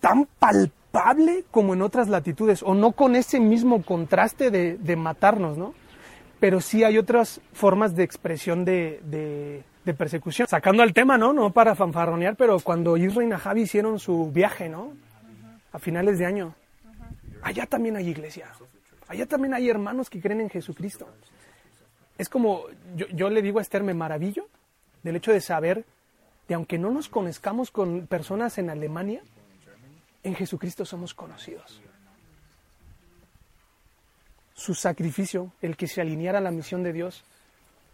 [0.00, 5.56] tan palpable como en otras latitudes, o no con ese mismo contraste de, de matarnos,
[5.56, 5.72] ¿no?
[6.40, 9.64] Pero sí hay otras formas de expresión de, de-
[9.94, 10.46] persecución.
[10.46, 11.32] Sacando al tema, ¿no?
[11.32, 14.92] No para fanfarronear, pero cuando Isra y Najabi hicieron su viaje, ¿no?
[15.72, 16.54] A finales de año.
[17.42, 18.48] Allá también hay iglesia.
[19.08, 21.08] Allá también hay hermanos que creen en Jesucristo.
[22.18, 22.64] Es como,
[22.96, 24.46] yo, yo le digo a Esther, me maravillo
[25.02, 25.86] de del hecho de saber
[26.48, 29.22] de aunque no nos conozcamos con personas en Alemania,
[30.22, 31.80] en Jesucristo somos conocidos.
[34.58, 37.22] Su sacrificio, el que se alineara a la misión de Dios,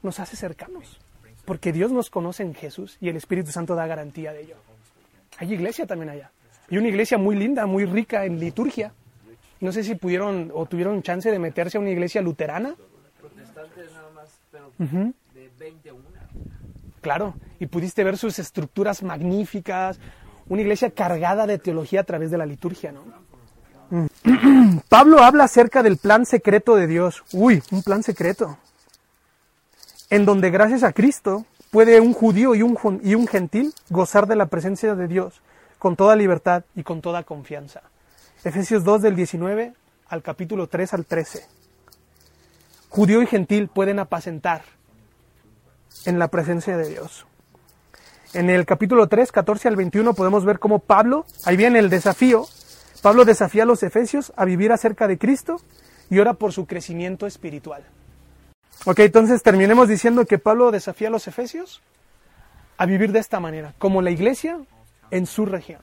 [0.03, 0.99] nos hace cercanos,
[1.45, 4.57] porque Dios nos conoce en Jesús y el Espíritu Santo da garantía de ello.
[5.37, 6.31] Hay iglesia también allá.
[6.71, 8.95] Y una iglesia muy linda, muy rica en liturgia.
[9.61, 12.75] No sé si pudieron o tuvieron chance de meterse a una iglesia luterana.
[13.21, 16.03] Protestantes nada más, pero de 20 a 1.
[17.03, 20.01] Claro, y pudiste ver sus estructuras magníficas,
[20.49, 23.03] una iglesia cargada de teología a través de la liturgia, ¿no?
[24.89, 27.23] Pablo habla acerca del plan secreto de Dios.
[27.33, 28.59] Uy, un plan secreto.
[30.11, 34.27] En donde gracias a Cristo puede un judío y un, jun- y un gentil gozar
[34.27, 35.41] de la presencia de Dios
[35.79, 37.83] con toda libertad y con toda confianza.
[38.45, 39.75] Efesios 2 del 19
[40.09, 41.47] al capítulo 3 al 13.
[42.89, 44.63] Judío y gentil pueden apacentar
[46.07, 47.27] en la presencia de Dios.
[48.35, 52.47] En el capítulo 3, 14 al 21 podemos ver cómo Pablo, ahí viene el desafío,
[53.05, 55.61] Pablo desafía a los efesios a vivir acerca de Cristo
[56.09, 57.85] y ora por su crecimiento espiritual.
[58.87, 61.83] Ok, entonces terminemos diciendo que Pablo desafía a los efesios
[62.79, 64.59] a vivir de esta manera, como la iglesia
[65.11, 65.83] en su región.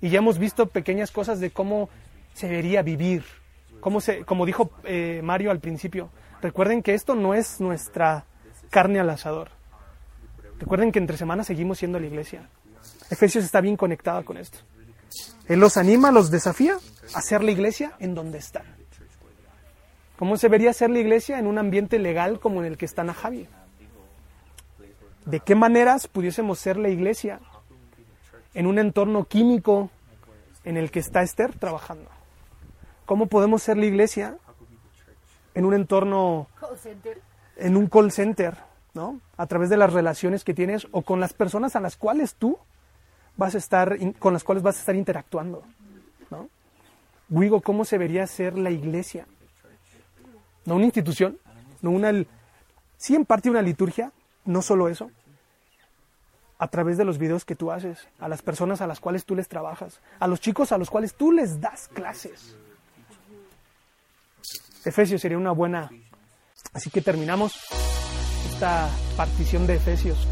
[0.00, 1.88] Y ya hemos visto pequeñas cosas de cómo
[2.34, 3.22] se debería vivir,
[3.78, 6.10] cómo se, como dijo eh, Mario al principio.
[6.42, 8.24] Recuerden que esto no es nuestra
[8.70, 9.50] carne al asador.
[10.58, 12.48] Recuerden que entre semanas seguimos siendo la iglesia.
[13.08, 14.58] Efesios está bien conectada con esto.
[15.50, 16.78] Él los anima, los desafía
[17.12, 18.62] a ser la iglesia en donde están.
[20.16, 23.02] ¿Cómo se vería ser la iglesia en un ambiente legal como en el que está
[23.02, 23.48] Najavi?
[25.24, 27.40] ¿De qué maneras pudiésemos ser la iglesia
[28.54, 29.90] en un entorno químico
[30.62, 32.08] en el que está Esther trabajando?
[33.04, 34.36] ¿Cómo podemos ser la iglesia
[35.54, 36.46] en un entorno
[37.56, 38.56] en un call center,
[38.94, 39.20] ¿no?
[39.36, 42.56] A través de las relaciones que tienes o con las personas a las cuales tú
[43.40, 45.62] vas a estar, con las cuales vas a estar interactuando,
[46.30, 46.50] ¿no?
[47.30, 49.26] Wigo, ¿cómo se debería ser la iglesia?
[50.66, 51.38] No una institución,
[51.80, 52.12] no una,
[52.98, 54.12] sí en parte una liturgia,
[54.44, 55.10] no solo eso,
[56.58, 59.34] a través de los videos que tú haces, a las personas a las cuales tú
[59.34, 62.54] les trabajas, a los chicos a los cuales tú les das clases.
[64.84, 65.90] Efesios sería una buena
[66.72, 67.52] Así que terminamos
[68.52, 70.28] esta partición de Efesios